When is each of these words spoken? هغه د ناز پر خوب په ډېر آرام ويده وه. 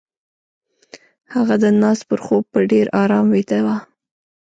هغه 1.33 1.55
د 1.63 1.65
ناز 1.81 1.99
پر 2.09 2.19
خوب 2.25 2.43
په 2.53 2.59
ډېر 2.71 2.85
آرام 3.01 3.25
ويده 3.33 3.59
وه. 3.65 3.77